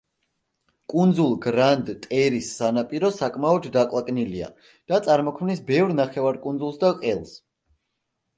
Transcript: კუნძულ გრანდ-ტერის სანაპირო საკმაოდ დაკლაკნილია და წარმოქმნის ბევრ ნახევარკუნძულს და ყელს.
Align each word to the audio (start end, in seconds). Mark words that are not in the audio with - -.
კუნძულ 0.93 1.33
გრანდ-ტერის 1.43 2.49
სანაპირო 2.61 3.11
საკმაოდ 3.17 3.67
დაკლაკნილია 3.77 4.49
და 4.93 5.01
წარმოქმნის 5.09 5.63
ბევრ 5.69 5.95
ნახევარკუნძულს 6.01 6.83
და 6.87 6.93
ყელს. 7.05 7.37